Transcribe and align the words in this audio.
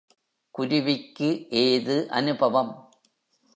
குருவிக்கு 0.55 1.29
ஏது 1.49 2.09
அனுபவம்? 2.11 2.73